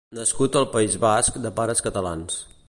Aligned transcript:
Nascut 0.19 0.55
al 0.61 0.65
País 0.71 0.95
Basc 1.03 1.37
de 1.45 1.53
pares 1.61 1.87
catalans. 1.89 2.41